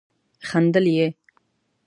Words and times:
خندل 0.47 0.85
يې. 0.97 1.07